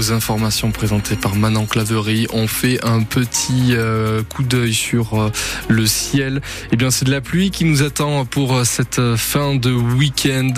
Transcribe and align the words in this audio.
vos 0.00 0.12
informations 0.12 0.70
présentées 0.70 1.14
par 1.14 1.34
Manon 1.34 1.66
Claverie. 1.66 2.26
On 2.32 2.46
fait 2.46 2.82
un 2.82 3.02
petit 3.02 3.72
euh, 3.72 4.22
coup 4.22 4.42
d'œil 4.42 4.72
sur 4.72 5.20
euh, 5.20 5.30
le 5.68 5.84
ciel. 5.84 6.40
Eh 6.72 6.76
bien, 6.76 6.90
c'est 6.90 7.04
de 7.04 7.10
la 7.10 7.20
pluie 7.20 7.50
qui 7.50 7.66
nous 7.66 7.82
attend 7.82 8.24
pour 8.24 8.64
cette 8.64 9.16
fin 9.16 9.56
de 9.56 9.70
week-end 9.70 10.54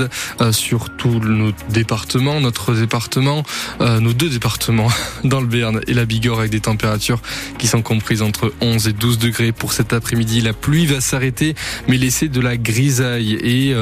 sur 0.53 0.91
tous 0.97 1.19
nos 1.19 1.51
départements, 1.71 2.41
notre 2.41 2.73
département, 2.75 3.43
nos 3.81 4.13
deux 4.13 4.29
départements 4.29 4.89
dans 5.25 5.41
le 5.41 5.47
Béarn 5.47 5.81
et 5.89 5.95
la 5.95 6.05
Bigorre 6.05 6.39
avec 6.39 6.53
des 6.53 6.61
températures 6.61 7.21
qui 7.59 7.67
sont 7.67 7.83
comprises 7.83 8.23
entre 8.23 8.53
11 8.61 8.87
et 8.89 8.93
12 8.93 9.19
degrés 9.19 9.51
pour 9.51 9.73
cet 9.73 9.93
après-midi. 9.93 10.41
La 10.41 10.53
pluie 10.53 10.87
va 10.87 11.01
s'arrêter, 11.01 11.55
mais 11.89 11.97
laisser 11.97 12.29
de 12.29 12.41
la 12.41 12.57
grisaille 12.57 13.33
et 13.35 13.75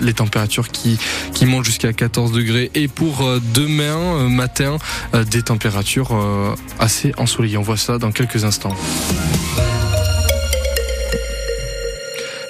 les 0.00 0.14
températures 0.14 0.68
qui, 0.68 0.98
qui 1.34 1.44
montent 1.44 1.66
jusqu'à 1.66 1.92
14 1.92 2.32
degrés. 2.32 2.70
Et 2.74 2.88
pour 2.88 3.28
demain 3.54 4.28
matin, 4.28 4.77
des 5.30 5.42
températures 5.42 6.16
assez 6.78 7.12
ensoleillées. 7.16 7.56
On 7.56 7.62
voit 7.62 7.76
ça 7.76 7.98
dans 7.98 8.12
quelques 8.12 8.44
instants. 8.44 8.74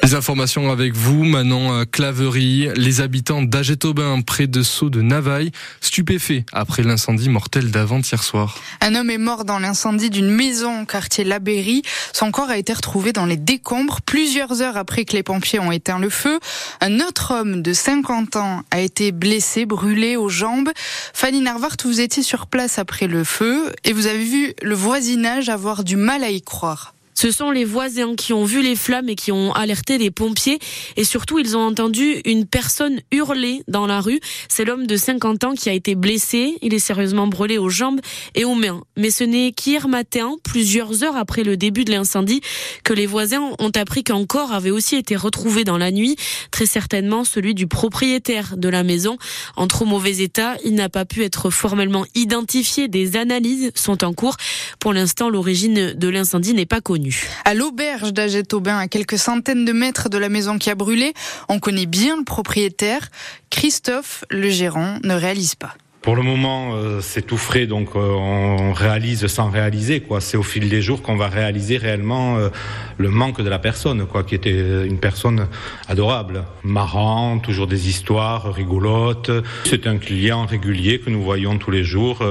Les 0.08 0.14
informations 0.14 0.72
avec 0.72 0.94
vous, 0.94 1.22
Manon 1.22 1.70
euh, 1.70 1.84
Claverie. 1.84 2.70
Les 2.76 3.02
habitants 3.02 3.42
d'Agetobin, 3.42 4.22
près 4.22 4.46
de 4.46 4.62
Sceaux 4.62 4.88
de 4.88 5.02
Navaille, 5.02 5.50
stupéfaits 5.82 6.44
après 6.50 6.82
l'incendie 6.82 7.28
mortel 7.28 7.70
d'avant-hier 7.70 8.22
soir. 8.22 8.56
Un 8.80 8.94
homme 8.94 9.10
est 9.10 9.18
mort 9.18 9.44
dans 9.44 9.58
l'incendie 9.58 10.08
d'une 10.08 10.30
maison 10.30 10.80
au 10.80 10.86
quartier 10.86 11.24
Labéry. 11.24 11.82
Son 12.14 12.30
corps 12.30 12.48
a 12.48 12.56
été 12.56 12.72
retrouvé 12.72 13.12
dans 13.12 13.26
les 13.26 13.36
décombres 13.36 14.00
plusieurs 14.00 14.62
heures 14.62 14.78
après 14.78 15.04
que 15.04 15.12
les 15.12 15.22
pompiers 15.22 15.58
ont 15.58 15.72
éteint 15.72 15.98
le 15.98 16.09
feu. 16.09 16.40
Un 16.80 17.00
autre 17.00 17.34
homme 17.34 17.60
de 17.60 17.74
50 17.74 18.36
ans 18.36 18.62
a 18.70 18.80
été 18.80 19.12
blessé, 19.12 19.66
brûlé 19.66 20.16
aux 20.16 20.30
jambes. 20.30 20.70
Fanny 21.12 21.42
Narvart, 21.42 21.76
vous 21.84 22.00
étiez 22.00 22.22
sur 22.22 22.46
place 22.46 22.78
après 22.78 23.09
le 23.09 23.24
feu 23.24 23.74
et 23.84 23.92
vous 23.92 24.06
avez 24.06 24.24
vu 24.24 24.54
le 24.62 24.74
voisinage 24.74 25.50
avoir 25.50 25.84
du 25.84 25.96
mal 25.96 26.24
à 26.24 26.30
y 26.30 26.40
croire. 26.40 26.95
Ce 27.21 27.33
sont 27.33 27.51
les 27.51 27.65
voisins 27.65 28.15
qui 28.15 28.33
ont 28.33 28.45
vu 28.45 28.63
les 28.63 28.77
flammes 28.77 29.09
et 29.09 29.16
qui 29.16 29.33
ont 29.33 29.52
alerté 29.52 29.99
les 29.99 30.13
pompiers. 30.13 30.61
Et 30.97 31.02
surtout, 31.02 31.41
ils 31.41 31.57
ont 31.57 31.66
entendu 31.66 32.21
une 32.24 32.47
personne 32.47 33.01
hurler 33.11 33.65
dans 33.66 33.88
la 33.88 34.01
rue. 34.01 34.21
C'est 34.49 34.65
l'homme 34.65 34.87
de 34.87 34.97
50 34.97 35.43
ans 35.43 35.55
qui 35.55 35.69
a 35.69 35.73
été 35.73 35.96
blessé. 35.96 36.59
Il 36.63 36.74
est 36.74 36.79
sérieusement 36.79 37.27
brûlé 37.27 37.59
aux 37.59 37.71
jambes 37.71 37.99
et 38.37 38.45
aux 38.45 38.55
mains. 38.55 38.85
Mais 38.96 39.11
ce 39.11 39.24
n'est 39.24 39.51
qu'hier 39.51 39.89
matin, 39.89 40.37
plusieurs 40.45 41.02
heures 41.02 41.16
après 41.16 41.43
le 41.43 41.57
début 41.57 41.85
de 41.85 41.91
l'incendie, 41.91 42.41
que 42.85 42.93
les 42.93 43.07
voisins 43.07 43.51
ont 43.59 43.73
appris 43.74 44.05
qu'un 44.05 44.24
corps 44.24 44.52
avait 44.52 44.71
aussi 44.71 44.95
été 44.95 45.16
retrouvé 45.16 45.65
dans 45.65 45.77
la 45.77 45.91
nuit. 45.91 46.15
Très 46.52 46.66
certainement 46.66 47.24
celui 47.24 47.52
du 47.52 47.66
propriétaire 47.66 48.57
de 48.57 48.69
la 48.69 48.85
maison. 48.85 49.19
En 49.57 49.66
trop 49.66 49.87
mauvais 49.87 50.19
état, 50.19 50.57
il 50.65 50.77
n'a 50.77 50.89
pas 50.89 51.05
pu 51.05 51.24
être 51.24 51.51
formellement 51.51 52.07
identifié. 52.15 52.87
Des 52.87 53.16
analyses 53.16 53.73
sont 53.74 54.05
en 54.05 54.13
cours. 54.13 54.37
Pour 54.79 54.93
l'instant, 54.93 55.29
l'origine 55.29 55.95
de 55.95 56.09
l'incendie 56.09 56.55
n'est 56.55 56.65
pas 56.65 56.80
connue. 56.80 57.07
À 57.45 57.54
l'auberge 57.54 58.12
d'Aget-Aubin, 58.12 58.78
à 58.78 58.88
quelques 58.88 59.18
centaines 59.18 59.64
de 59.64 59.73
mètres 59.73 60.09
de 60.09 60.18
la 60.18 60.28
maison 60.28 60.59
qui 60.59 60.70
a 60.70 60.74
brûlé, 60.74 61.15
on 61.48 61.59
connaît 61.59 61.87
bien 61.87 62.16
le 62.16 62.24
propriétaire. 62.24 63.09
Christophe, 63.50 64.25
le 64.31 64.50
gérant, 64.50 64.98
ne 65.03 65.15
réalise 65.15 65.54
pas. 65.54 65.75
Pour 66.00 66.15
le 66.15 66.22
moment, 66.22 66.75
euh, 66.75 67.00
c'est 67.00 67.22
tout 67.22 67.37
frais, 67.37 67.66
donc 67.66 67.91
euh, 67.97 67.99
on 67.99 68.72
réalise 68.72 69.27
sans 69.27 69.50
réaliser. 69.50 69.99
Quoi, 69.99 70.21
c'est 70.21 70.37
au 70.37 70.44
fil 70.44 70.69
des 70.69 70.81
jours 70.81 71.03
qu'on 71.03 71.16
va 71.16 71.27
réaliser 71.27 71.77
réellement 71.77 72.38
euh, 72.38 72.50
le 72.99 73.10
manque 73.10 73.43
de 73.43 73.49
la 73.49 73.59
personne, 73.59 74.06
quoi, 74.06 74.22
qui 74.22 74.37
était 74.37 74.87
une 74.87 74.99
personne 74.99 75.49
adorable, 75.88 76.44
marrant, 76.62 77.41
toujours 77.41 77.66
des 77.66 77.88
histoires 77.88 78.55
rigolotes. 78.55 79.32
C'est 79.65 79.88
un 79.88 79.99
client 79.99 80.47
régulier 80.47 81.00
que 81.00 81.10
nous 81.10 81.22
voyons 81.22 81.59
tous 81.59 81.72
les 81.72 81.82
jours 81.82 82.22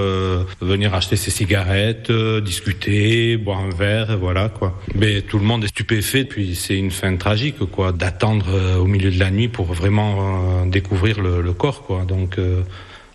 venir 0.62 0.94
acheter 0.94 1.16
ses 1.16 1.32
cigarettes, 1.32 2.12
discuter, 2.12 3.38
boire 3.38 3.60
un 3.60 3.76
verre, 3.76 4.18
voilà 4.18 4.50
quoi. 4.50 4.80
Mais 4.96 5.22
tout 5.22 5.40
le 5.40 5.46
monde 5.46 5.64
est 5.66 5.68
stupéfait, 5.68 6.24
puis 6.24 6.56
c'est 6.56 6.78
une 6.78 6.92
fin 6.92 7.16
tragique, 7.18 7.60
quoi, 7.72 7.92
d'attendre 7.92 8.48
au 8.80 8.86
milieu 8.86 9.12
de 9.12 9.20
la 9.20 9.30
nuit 9.30 9.48
pour 9.48 9.66
vraiment 9.74 10.66
découvrir 10.66 11.22
le, 11.22 11.42
le, 11.42 11.54
corps, 11.54 11.84
quoi. 11.84 12.06
Donc 12.06 12.38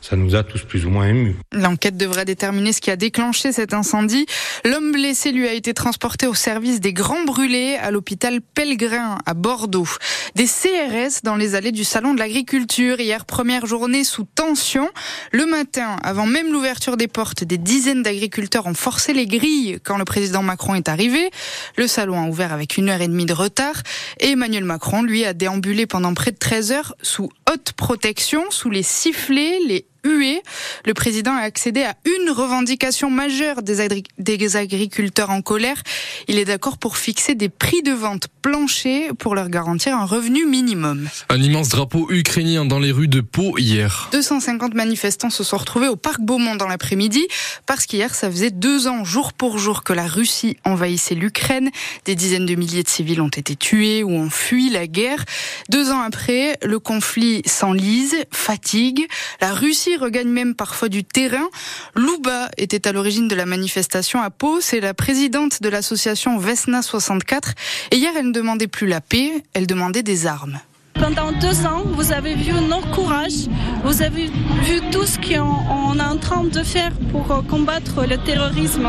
ça 0.03 0.17
nous 0.17 0.35
a 0.35 0.43
tous 0.43 0.63
plus 0.65 0.85
ou 0.85 0.91
moins 0.91 1.07
émus. 1.07 1.37
L'enquête 1.53 1.97
devrait 1.97 2.25
déterminer 2.25 2.73
ce 2.73 2.81
qui 2.81 2.91
a 2.91 2.97
déclenché 2.97 3.53
cet 3.53 3.73
incendie. 3.73 4.27
L'homme 4.65 4.91
blessé 4.91 5.31
lui 5.31 5.47
a 5.47 5.53
été 5.53 5.73
transporté 5.75 6.27
au 6.27 6.35
service 6.35 6.81
des 6.81 6.93
grands 6.93 7.25
brûlés 7.25 7.77
à 7.81 7.93
l'hôpital 7.93 8.41
Pellegrin 8.41 9.19
à 9.25 9.35
Bordeaux. 9.35 9.89
Des 10.35 10.47
CRS 10.47 11.23
dans 11.23 11.37
les 11.37 11.55
allées 11.55 11.71
du 11.71 11.85
salon 11.85 12.15
de 12.15 12.19
l'agriculture. 12.19 12.99
Hier, 13.01 13.25
première 13.25 13.67
journée 13.67 14.03
sous 14.03 14.25
tension. 14.25 14.91
Le 15.31 15.47
matin, 15.47 15.97
avant 16.03 16.27
même 16.27 16.53
l'ouverture 16.53 16.97
des 16.97 17.09
portes, 17.09 17.45
des 17.45 17.59
dizaines 17.59 18.03
d'agriculteurs 18.03 18.67
ont 18.67 18.75
forcé 18.75 19.13
les 19.13 19.27
grilles 19.27 19.79
quand 19.85 19.99
le 19.99 20.05
président 20.05 20.43
Macron 20.43 20.75
est 20.75 20.89
arrivé. 20.89 21.31
Le 21.77 21.87
salon 21.87 22.21
a 22.21 22.27
ouvert 22.27 22.53
avec 22.53 22.77
une 22.77 22.89
heure 22.89 23.01
et 23.01 23.09
demie 23.09 23.27
de 23.27 23.35
retard. 23.35 23.83
Et 24.19 24.31
Emmanuel 24.31 24.65
Macron, 24.65 25.03
lui, 25.03 25.25
a 25.25 25.33
déambulé 25.33 25.87
pendant 25.87 26.13
près 26.13 26.33
de 26.33 26.39
13 26.39 26.73
heures 26.73 26.95
sous 27.03 27.31
haute 27.49 27.73
protection, 27.75 28.43
sous 28.51 28.71
les 28.71 28.83
sifflets, 28.83 29.59
les 29.67 29.87
huée. 30.05 30.43
Le 30.85 30.95
président 30.95 31.33
a 31.33 31.41
accédé 31.41 31.83
à 31.83 31.95
une 32.05 32.31
revendication 32.31 33.11
majeure 33.11 33.63
des, 33.63 34.03
des 34.19 34.57
agriculteurs 34.57 35.31
en 35.31 35.43
colère. 35.43 35.83
Il 36.29 36.39
est 36.39 36.45
d'accord 36.45 36.79
pour 36.79 36.97
fixer 36.97 37.35
des 37.35 37.49
prix 37.49 37.83
de 37.83 37.93
vente 37.93 38.29
planchers 38.43 39.15
pour 39.19 39.35
leur 39.35 39.49
garantir 39.49 39.97
un 39.97 40.05
revenu 40.05 40.47
minimum. 40.47 41.09
Un 41.29 41.41
immense 41.41 41.69
drapeau 41.69 42.09
ukrainien 42.11 42.65
dans 42.65 42.79
les 42.79 42.91
rues 42.91 43.09
de 43.09 43.21
Pau 43.21 43.59
hier. 43.59 44.09
250 44.13 44.75
manifestants 44.75 45.31
se 45.31 45.45
sont 45.45 45.57
retrouvés 45.57 45.89
au 45.89 45.97
parc 45.97 46.21
Beaumont 46.21 46.57
dans 46.57 46.69
l'après-midi 46.69 47.27
parce 47.67 47.87
qu'hier, 47.87 48.15
ça 48.15 48.31
faisait 48.31 48.51
deux 48.51 48.89
ans, 48.89 49.05
jour 49.05 49.33
pour 49.33 49.59
jour, 49.59 49.85
que 49.85 49.93
la 49.93 50.07
Russie 50.07 50.57
envahissait 50.65 51.15
l'Ukraine. 51.15 51.71
Des 52.05 52.15
dizaines 52.15 52.47
de 52.47 52.55
milliers 52.55 52.83
de 52.83 52.89
civils 52.89 53.21
ont 53.21 53.29
été 53.29 53.57
tués 53.57 54.03
ou 54.03 54.11
ont 54.11 54.31
fui 54.31 54.71
la 54.71 54.87
guerre. 54.87 55.25
Deux 55.69 55.91
ans 55.91 56.01
après, 56.01 56.59
le 56.63 56.79
conflit 56.79 57.43
s'enlise, 57.47 58.17
fatigue. 58.31 59.07
La 59.41 59.53
Russie 59.53 59.92
regagne 59.97 60.29
même 60.29 60.55
parfois 60.55 60.89
du 60.89 61.05
terrain. 61.05 61.49
Louba 61.95 62.51
était 62.57 62.87
à 62.87 62.93
l'origine 62.93 63.29
de 63.29 63.35
la 63.35 63.47
manifestation 63.47 64.21
à 64.21 64.31
Pau. 64.31 64.61
C'est 64.61 64.81
la 64.81 64.95
présidente 64.95 65.63
de 65.63 65.69
l'association 65.69 66.39
Vesna 66.39 66.83
64. 66.83 67.55
Et 67.91 67.97
hier, 67.97 68.13
elle 68.17 68.29
ne 68.29 68.33
demandait 68.33 68.69
plus 68.69 68.87
la 68.87 69.01
paix, 69.01 69.31
elle 69.55 69.67
demandait 69.67 70.03
des 70.03 70.27
armes. 70.27 70.61
Pendant 70.95 71.33
deux 71.41 71.67
ans, 71.67 71.83
vous 71.85 72.13
avez 72.13 72.35
vu 72.35 72.53
notre 72.69 72.91
courage, 72.91 73.49
vous 73.85 74.03
avez 74.03 74.27
vu 74.27 74.81
tout 74.93 75.05
ce 75.05 75.17
qu'on 75.19 75.99
est 75.99 76.03
en 76.03 76.17
train 76.17 76.45
de 76.45 76.63
faire 76.63 76.93
pour 77.11 77.45
combattre 77.49 78.07
le 78.09 78.17
terrorisme 78.19 78.89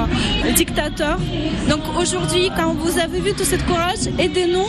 dictateur. 0.56 1.18
Donc 1.70 1.82
aujourd'hui, 2.00 2.52
quand 2.56 2.74
vous 2.74 3.00
avez 3.00 3.20
vu 3.20 3.34
tout 3.34 3.44
ce 3.44 3.56
courage, 3.56 4.08
aidez-nous, 4.20 4.68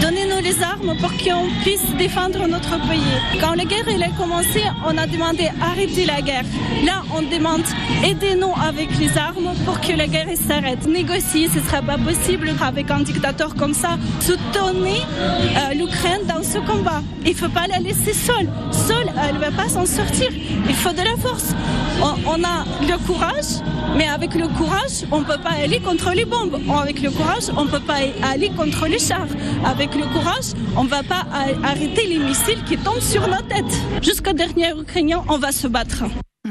donnez-nous 0.00 0.40
les 0.42 0.62
armes 0.62 0.94
pour 1.00 1.10
qu'on 1.12 1.48
puisse 1.62 1.84
défendre 1.98 2.46
notre 2.46 2.76
pays. 2.88 3.40
Quand 3.40 3.54
la 3.54 3.64
guerre 3.64 3.88
a 3.88 4.22
commencé, 4.22 4.62
on 4.86 4.96
a 4.96 5.06
demandé 5.06 5.50
arrêter 5.60 6.04
la 6.06 6.20
guerre. 6.20 6.44
Là, 6.84 7.02
on 7.16 7.22
demande 7.22 7.62
aidez-nous 8.04 8.52
avec 8.62 8.88
les 8.98 9.16
armes 9.18 9.52
pour 9.64 9.80
que 9.80 9.92
la 9.92 10.06
guerre 10.06 10.28
s'arrête. 10.36 10.86
Négocier, 10.86 11.48
ce 11.48 11.58
ne 11.58 11.64
sera 11.64 11.82
pas 11.82 11.98
possible 11.98 12.52
avec 12.62 12.90
un 12.90 13.00
dictateur 13.00 13.54
comme 13.54 13.74
ça. 13.74 13.98
Soutenez 14.20 15.00
euh, 15.00 15.74
l'Ukraine 15.74 16.22
dans 16.28 16.42
ce 16.42 16.58
combat 16.76 17.02
il 17.24 17.30
ne 17.30 17.36
faut 17.36 17.48
pas 17.48 17.66
la 17.66 17.78
laisser 17.78 18.12
seule. 18.12 18.48
Seule, 18.70 19.10
elle 19.26 19.36
ne 19.36 19.40
va 19.40 19.50
pas 19.50 19.68
s'en 19.68 19.86
sortir. 19.86 20.28
Il 20.68 20.74
faut 20.74 20.92
de 20.92 20.98
la 20.98 21.16
force. 21.16 21.54
On, 22.02 22.44
a 22.44 22.64
le 22.82 22.98
courage, 23.06 23.62
mais 23.96 24.06
avec 24.06 24.34
le 24.34 24.48
courage, 24.48 25.04
on 25.10 25.20
ne 25.20 25.24
peut 25.24 25.40
pas 25.42 25.52
aller 25.62 25.80
contre 25.80 26.12
les 26.14 26.24
bombes. 26.24 26.60
Avec 26.82 27.00
le 27.00 27.10
courage, 27.10 27.44
on 27.56 27.64
ne 27.64 27.70
peut 27.70 27.80
pas 27.80 27.98
aller 28.22 28.50
contre 28.50 28.86
les 28.86 28.98
chars. 28.98 29.28
Avec 29.64 29.94
le 29.94 30.04
courage, 30.12 30.52
on 30.76 30.84
ne 30.84 30.88
va 30.88 31.02
pas 31.02 31.26
arrêter 31.62 32.06
les 32.06 32.18
missiles 32.18 32.62
qui 32.66 32.76
tombent 32.76 33.00
sur 33.00 33.26
nos 33.26 33.42
têtes. 33.42 33.78
Jusqu'au 34.02 34.32
dernier 34.32 34.70
Ukrainien, 34.78 35.22
on 35.28 35.38
va 35.38 35.50
se 35.52 35.66
battre. 35.66 36.04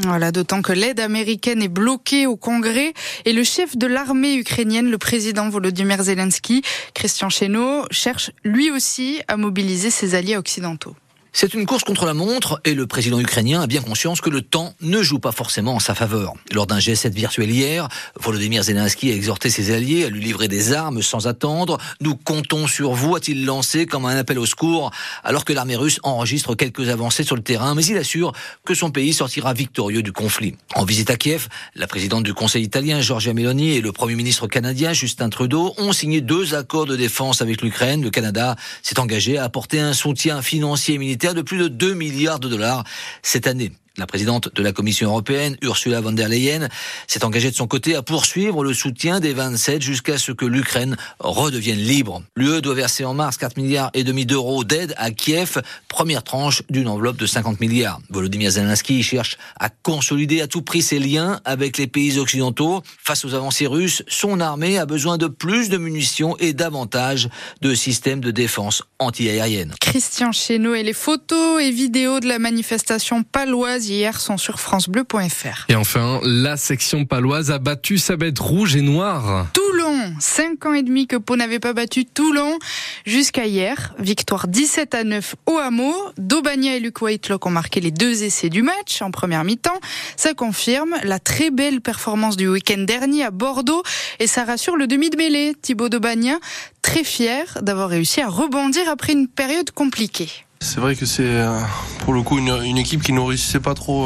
Voilà, 0.06 0.34
d'autant 0.34 0.62
que 0.62 0.74
l'aide 0.74 1.00
américaine 1.00 1.62
est 1.62 1.70
bloquée 1.70 2.28
au 2.28 2.36
Congrès 2.36 2.94
et 3.24 3.32
le 3.32 3.44
chef 3.44 3.78
de 3.78 3.88
l'armée 3.88 4.36
ukrainienne, 4.36 4.92
le 4.92 4.98
président 4.98 5.48
Volodymyr 5.50 6.04
Zelensky, 6.04 6.62
Christian 6.94 7.30
Chesneau, 7.30 7.86
cherche 7.90 8.32
lui 8.44 8.70
aussi 8.70 9.22
à 9.30 9.38
mobiliser 9.38 9.90
ses 9.90 10.16
alliés 10.16 10.36
occidentaux. 10.36 10.96
C'est 11.36 11.56
une 11.56 11.66
course 11.66 11.84
contre 11.84 12.06
la 12.06 12.14
montre 12.14 12.62
et 12.64 12.76
le 12.76 12.86
président 12.86 13.20
ukrainien 13.20 13.62
a 13.62 13.66
bien 13.66 13.82
conscience 13.82 14.22
que 14.22 14.30
le 14.30 14.44
temps 14.44 14.76
ne 14.82 15.02
joue 15.02 15.18
pas 15.18 15.32
forcément 15.32 15.74
en 15.74 15.80
sa 15.80 15.96
faveur. 15.96 16.36
Lors 16.52 16.68
d'un 16.68 16.78
G7 16.78 17.10
virtuel 17.10 17.50
hier, 17.50 17.88
Volodymyr 18.20 18.62
Zelensky 18.62 19.10
a 19.10 19.16
exhorté 19.16 19.50
ses 19.50 19.72
alliés 19.72 20.06
à 20.06 20.10
lui 20.10 20.22
livrer 20.22 20.48
des 20.48 20.74
armes 20.74 21.02
sans 21.02 21.26
attendre. 21.26 21.80
Nous 22.02 22.16
comptons 22.16 22.68
sur 22.68 22.94
vous, 22.94 23.16
a-t-il 23.16 23.46
lancé 23.46 23.88
comme 23.88 24.06
un 24.06 24.16
appel 24.16 24.38
au 24.38 24.46
secours, 24.46 24.92
alors 25.24 25.44
que 25.44 25.54
l'armée 25.54 25.76
russe 25.76 26.00
enregistre 26.04 26.54
quelques 26.54 26.90
avancées 26.90 27.24
sur 27.24 27.36
le 27.36 27.42
terrain, 27.42 27.74
mais 27.74 27.84
il 27.84 27.98
assure 27.98 28.32
que 28.64 28.76
son 28.76 28.92
pays 28.92 29.12
sortira 29.12 29.56
victorieux 29.56 30.04
du 30.04 30.12
conflit. 30.12 30.56
En 30.76 30.86
visite 30.86 31.10
à 31.10 31.16
Kiev, 31.16 31.48
la 31.74 31.88
présidente 31.88 32.24
du 32.24 32.36
Conseil 32.36 32.64
italien, 32.64 33.02
Giorgia 33.02 33.34
Meloni, 33.34 33.72
et 33.72 33.82
le 33.82 33.92
premier 33.92 34.14
ministre 34.14 34.46
canadien, 34.46 34.94
Justin 34.94 35.30
Trudeau, 35.30 35.74
ont 35.80 35.94
signé 35.94 36.22
deux 36.22 36.54
accords 36.54 36.86
de 36.86 36.96
défense 36.96 37.42
avec 37.42 37.64
l'Ukraine. 37.64 38.04
Le 38.04 38.12
Canada 38.12 38.56
s'est 38.84 39.00
engagé 39.00 39.40
à 39.40 39.46
apporter 39.46 39.80
un 39.80 39.94
soutien 39.94 40.44
financier 40.44 40.94
et 40.94 40.98
militaire 41.00 41.23
de 41.32 41.42
plus 41.42 41.58
de 41.58 41.70
2 41.70 41.94
milliards 41.94 42.40
de 42.40 42.50
dollars 42.50 42.84
cette 43.22 43.48
année. 43.48 43.72
La 44.00 44.08
présidente 44.08 44.50
de 44.56 44.64
la 44.64 44.72
Commission 44.72 45.10
européenne, 45.10 45.56
Ursula 45.62 46.02
von 46.02 46.14
der 46.14 46.28
Leyen, 46.28 46.68
s'est 47.06 47.24
engagée 47.24 47.52
de 47.52 47.56
son 47.56 47.68
côté 47.68 47.94
à 47.94 48.02
poursuivre 48.02 48.64
le 48.64 48.74
soutien 48.74 49.20
des 49.20 49.34
27 49.34 49.84
jusqu'à 49.84 50.18
ce 50.18 50.32
que 50.32 50.46
l'Ukraine 50.46 50.98
redevienne 51.20 51.78
libre. 51.78 52.24
L'UE 52.36 52.60
doit 52.62 52.74
verser 52.74 53.06
en 53.06 53.14
mars 53.14 53.38
4 53.38 53.56
milliards 53.56 53.92
et 53.94 54.04
demi 54.04 54.26
d'euros 54.26 54.64
d'aide 54.64 54.96
à 54.98 55.12
Kiev, 55.12 55.62
première 55.90 56.24
tranche 56.24 56.64
d'une 56.72 56.88
enveloppe 56.88 57.18
de 57.18 57.28
50 57.28 57.60
milliards. 57.60 58.00
Volodymyr 58.10 58.50
Zelensky 58.50 59.04
cherche 59.04 59.38
à 59.60 59.70
consolider 59.70 60.42
à 60.42 60.48
tout 60.48 60.64
prix 60.64 60.82
ses 60.82 60.98
liens 60.98 61.40
avec 61.46 61.78
les 61.78 61.86
pays 61.86 62.18
occidentaux. 62.18 62.82
Face 63.04 63.24
aux 63.26 63.36
avancées 63.36 63.68
russes, 63.68 64.02
son 64.08 64.40
armée 64.40 64.80
a 64.80 64.88
besoin 64.88 65.20
de 65.20 65.28
plus 65.28 65.70
de 65.70 65.78
munitions 65.78 66.36
et 66.40 66.54
davantage 66.54 67.30
de 67.62 67.76
systèmes 67.76 68.22
de 68.22 68.32
défense 68.32 68.82
antiaérienne. 68.98 69.76
Christian 69.80 70.32
Chesneau 70.32 70.74
et 70.74 70.82
les 70.82 70.94
photos 70.94 71.62
et 71.62 71.70
vidéos 71.70 72.20
de 72.20 72.28
la 72.28 72.40
manifestation 72.40 73.22
paloise 73.22 73.83
hier 73.90 74.20
sont 74.20 74.38
sur 74.38 74.60
francebleu.fr. 74.60 75.66
Et 75.70 75.76
enfin, 75.76 76.20
la 76.24 76.58
section 76.58 77.06
paloise 77.06 77.52
a 77.52 77.60
battu 77.60 77.98
sa 77.98 78.16
bête 78.16 78.40
rouge 78.40 78.76
et 78.76 78.82
noire. 78.82 79.48
Toulon, 79.54 80.14
5 80.20 80.66
ans 80.66 80.74
et 80.74 80.84
demi 80.84 81.08
que 81.08 81.16
Pau 81.16 81.36
n'avait 81.36 81.60
pas 81.60 81.74
battu 81.74 82.06
Toulon 82.06 82.58
jusqu'à 83.06 83.46
hier. 83.46 83.94
Victoire 84.00 84.48
17 84.48 84.96
à 84.96 85.04
9 85.04 85.36
au 85.46 85.58
hameau. 85.58 85.96
Daubagna 86.18 86.76
et 86.76 86.80
Luc 86.80 87.02
Whitelock 87.02 87.46
ont 87.46 87.52
marqué 87.52 87.80
les 87.80 87.92
deux 87.92 88.24
essais 88.24 88.50
du 88.50 88.62
match 88.62 89.02
en 89.02 89.12
première 89.12 89.44
mi-temps. 89.44 89.80
Ça 90.16 90.34
confirme 90.34 90.96
la 91.04 91.20
très 91.20 91.52
belle 91.52 91.82
performance 91.82 92.38
du 92.38 92.48
week-end 92.48 92.80
dernier 92.80 93.24
à 93.24 93.32
Bordeaux 93.32 93.84
et 94.20 94.28
ça 94.28 94.44
rassure 94.44 94.76
le 94.76 94.88
demi 94.88 95.10
de 95.10 95.18
mêlée, 95.18 95.54
Thibaut 95.62 95.90
Daubagna, 95.90 96.38
très 96.82 97.04
fier 97.04 97.60
d'avoir 97.62 97.90
réussi 97.90 98.22
à 98.22 98.28
rebondir 98.28 98.90
après 98.90 99.14
une 99.14 99.28
période 99.28 99.72
compliquée. 99.72 100.30
C'est 100.64 100.80
vrai 100.80 100.96
que 100.96 101.06
c'est 101.06 101.26
euh, 101.26 101.60
pour 102.00 102.14
le 102.14 102.22
coup 102.22 102.38
une, 102.38 102.58
une 102.64 102.78
équipe 102.78 103.04
qui 103.04 103.12
ne 103.12 103.20
réussissait 103.20 103.60
pas 103.60 103.74
trop. 103.74 104.06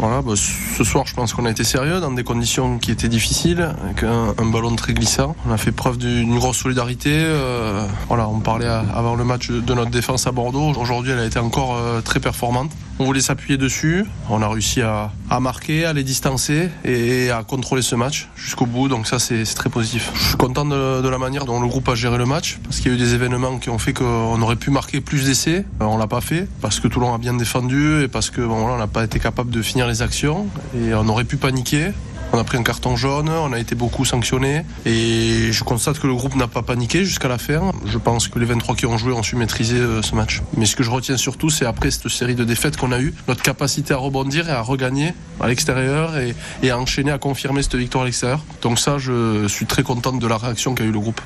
Voilà, 0.00 0.22
bah, 0.22 0.32
ce 0.34 0.82
soir, 0.82 1.06
je 1.06 1.12
pense 1.12 1.34
qu'on 1.34 1.44
a 1.44 1.50
été 1.50 1.62
sérieux 1.62 2.00
dans 2.00 2.10
des 2.10 2.24
conditions 2.24 2.78
qui 2.78 2.90
étaient 2.90 3.10
difficiles, 3.10 3.74
avec 3.84 4.02
un, 4.02 4.32
ballon 4.46 4.74
très 4.74 4.94
glissant. 4.94 5.36
On 5.46 5.52
a 5.52 5.58
fait 5.58 5.72
preuve 5.72 5.98
d'une 5.98 6.38
grosse 6.38 6.56
solidarité. 6.56 7.12
Euh, 7.12 7.86
voilà, 8.08 8.26
on 8.26 8.40
parlait 8.40 8.66
avant 8.66 9.14
le 9.14 9.24
match 9.24 9.50
de 9.50 9.74
notre 9.74 9.90
défense 9.90 10.26
à 10.26 10.32
Bordeaux. 10.32 10.72
Aujourd'hui, 10.80 11.12
elle 11.12 11.18
a 11.18 11.26
été 11.26 11.38
encore 11.38 11.76
euh, 11.76 12.00
très 12.00 12.18
performante. 12.18 12.70
On 12.98 13.04
voulait 13.06 13.22
s'appuyer 13.22 13.56
dessus. 13.56 14.04
On 14.28 14.42
a 14.42 14.48
réussi 14.48 14.82
à, 14.82 15.10
marquer, 15.40 15.86
à 15.86 15.94
les 15.94 16.04
distancer 16.04 16.68
et 16.84 17.30
à 17.30 17.42
contrôler 17.42 17.80
ce 17.80 17.94
match 17.94 18.28
jusqu'au 18.36 18.66
bout. 18.66 18.88
Donc 18.88 19.06
ça, 19.06 19.18
c'est 19.18 19.42
très 19.54 19.70
positif. 19.70 20.10
Je 20.14 20.22
suis 20.22 20.36
content 20.36 20.66
de, 20.66 21.08
la 21.08 21.16
manière 21.16 21.46
dont 21.46 21.60
le 21.60 21.66
groupe 21.66 21.88
a 21.88 21.94
géré 21.94 22.18
le 22.18 22.26
match 22.26 22.58
parce 22.62 22.78
qu'il 22.80 22.90
y 22.90 22.94
a 22.94 22.98
eu 22.98 23.00
des 23.00 23.14
événements 23.14 23.58
qui 23.58 23.70
ont 23.70 23.78
fait 23.78 23.94
qu'on 23.94 24.40
aurait 24.42 24.56
pu 24.56 24.70
marquer 24.70 25.00
plus 25.00 25.24
d'essais. 25.24 25.64
Euh, 25.80 25.86
On 25.86 25.96
l'a 25.96 26.08
pas 26.08 26.20
fait 26.20 26.46
parce 26.60 26.78
que 26.78 26.88
Toulon 26.88 27.14
a 27.14 27.18
bien 27.18 27.32
défendu 27.32 28.02
et 28.02 28.08
parce 28.08 28.28
que 28.28 28.42
on 28.42 28.76
n'a 28.76 28.86
pas 28.86 29.04
été 29.04 29.18
capable 29.18 29.50
de 29.50 29.62
finir 29.62 29.88
actions 30.02 30.46
et 30.74 30.94
on 30.94 31.08
aurait 31.08 31.24
pu 31.24 31.36
paniquer. 31.36 31.92
On 32.32 32.38
a 32.38 32.44
pris 32.44 32.58
un 32.58 32.62
carton 32.62 32.94
jaune, 32.94 33.28
on 33.28 33.52
a 33.52 33.58
été 33.58 33.74
beaucoup 33.74 34.04
sanctionné 34.04 34.64
et 34.86 35.50
je 35.50 35.64
constate 35.64 35.98
que 35.98 36.06
le 36.06 36.14
groupe 36.14 36.36
n'a 36.36 36.46
pas 36.46 36.62
paniqué 36.62 37.04
jusqu'à 37.04 37.26
la 37.26 37.38
fin. 37.38 37.72
Je 37.86 37.98
pense 37.98 38.28
que 38.28 38.38
les 38.38 38.46
23 38.46 38.76
qui 38.76 38.86
ont 38.86 38.96
joué 38.96 39.12
ont 39.12 39.24
su 39.24 39.34
maîtriser 39.34 39.78
euh, 39.78 40.00
ce 40.00 40.14
match. 40.14 40.40
Mais 40.56 40.64
ce 40.66 40.76
que 40.76 40.84
je 40.84 40.90
retiens 40.90 41.16
surtout, 41.16 41.50
c'est 41.50 41.66
après 41.66 41.90
cette 41.90 42.08
série 42.08 42.36
de 42.36 42.44
défaites 42.44 42.76
qu'on 42.76 42.92
a 42.92 43.00
eue, 43.00 43.12
notre 43.26 43.42
capacité 43.42 43.94
à 43.94 43.96
rebondir 43.96 44.48
et 44.48 44.52
à 44.52 44.62
regagner 44.62 45.12
à 45.40 45.48
l'extérieur 45.48 46.16
et, 46.18 46.36
et 46.62 46.70
à 46.70 46.78
enchaîner, 46.78 47.10
à 47.10 47.18
confirmer 47.18 47.64
cette 47.64 47.74
victoire 47.74 48.02
à 48.02 48.06
l'extérieur. 48.06 48.44
Donc 48.62 48.78
ça, 48.78 48.98
je 48.98 49.48
suis 49.48 49.66
très 49.66 49.82
content 49.82 50.12
de 50.12 50.26
la 50.26 50.36
réaction 50.36 50.76
qu'a 50.76 50.84
eu 50.84 50.92
le 50.92 51.00
groupe. 51.00 51.20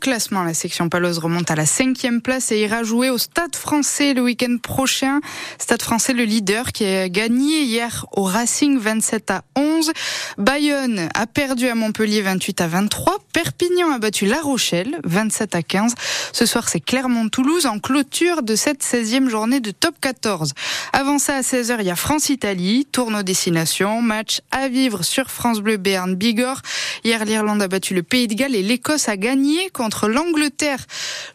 Classement, 0.00 0.44
la 0.44 0.54
section 0.54 0.88
paloise 0.88 1.18
remonte 1.18 1.50
à 1.50 1.56
la 1.56 1.66
cinquième 1.66 2.22
place 2.22 2.52
et 2.52 2.60
ira 2.60 2.84
jouer 2.84 3.10
au 3.10 3.18
Stade 3.18 3.56
français 3.56 4.14
le 4.14 4.22
week-end 4.22 4.56
prochain. 4.62 5.18
Stade 5.58 5.82
français, 5.82 6.12
le 6.12 6.22
leader 6.22 6.70
qui 6.72 6.84
a 6.84 7.08
gagné 7.08 7.62
hier 7.62 8.06
au 8.12 8.22
Racing 8.22 8.78
27 8.78 9.30
à 9.32 9.42
11. 9.56 9.90
Bayonne 10.38 11.08
a 11.14 11.26
perdu 11.26 11.66
à 11.68 11.74
Montpellier 11.74 12.22
28 12.22 12.60
à 12.60 12.68
23. 12.68 13.18
Perpignan 13.32 13.90
a 13.90 13.98
battu 13.98 14.26
La 14.26 14.40
Rochelle 14.40 15.00
27 15.04 15.56
à 15.56 15.62
15. 15.62 15.94
Ce 16.32 16.46
soir, 16.46 16.68
c'est 16.68 16.80
Clermont-Toulouse 16.80 17.66
en 17.66 17.80
clôture 17.80 18.42
de 18.42 18.54
cette 18.54 18.84
16e 18.84 19.28
journée 19.28 19.58
de 19.58 19.72
top 19.72 19.96
14. 20.00 20.54
Avant 20.92 21.18
ça, 21.18 21.36
à 21.36 21.40
16h, 21.40 21.76
il 21.80 21.86
y 21.86 21.90
a 21.90 21.96
France-Italie, 21.96 22.86
tournoi 22.90 23.24
destination, 23.24 24.00
match 24.00 24.42
à 24.52 24.68
vivre 24.68 25.02
sur 25.02 25.30
France 25.30 25.60
Bleu 25.60 25.76
Béarn 25.76 26.14
Bigorre. 26.14 26.62
Hier, 27.04 27.24
l'Irlande 27.24 27.62
a 27.62 27.68
battu 27.68 27.94
le 27.94 28.04
Pays 28.04 28.28
de 28.28 28.34
Galles 28.34 28.54
et 28.54 28.62
l'Écosse 28.62 29.08
a 29.08 29.16
gagné 29.16 29.70
contre 29.70 29.87
l'Angleterre. 30.08 30.84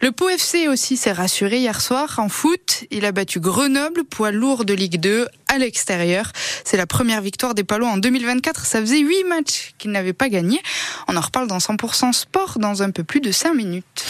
Le 0.01 0.11
Pau 0.11 0.29
FC 0.29 0.67
aussi 0.67 0.97
s'est 0.97 1.11
rassuré 1.11 1.59
hier 1.59 1.81
soir 1.81 2.15
en 2.17 2.29
foot. 2.29 2.85
Il 2.91 3.05
a 3.05 3.11
battu 3.11 3.39
Grenoble, 3.39 4.03
poids 4.03 4.31
lourd 4.31 4.65
de 4.65 4.73
Ligue 4.73 4.99
2, 4.99 5.27
à 5.47 5.57
l'extérieur. 5.57 6.31
C'est 6.63 6.77
la 6.77 6.85
première 6.85 7.21
victoire 7.21 7.53
des 7.53 7.63
Palois 7.63 7.89
en 7.89 7.97
2024. 7.97 8.65
Ça 8.65 8.79
faisait 8.79 8.99
huit 8.99 9.23
matchs 9.25 9.73
qu'ils 9.77 9.91
n'avaient 9.91 10.13
pas 10.13 10.29
gagné. 10.29 10.61
On 11.07 11.17
en 11.17 11.21
reparle 11.21 11.47
dans 11.47 11.57
100% 11.57 12.13
sport 12.13 12.59
dans 12.59 12.83
un 12.83 12.91
peu 12.91 13.03
plus 13.03 13.21
de 13.21 13.31
5 13.31 13.53
minutes. 13.53 14.05